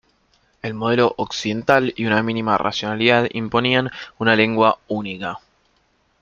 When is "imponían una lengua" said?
3.33-4.79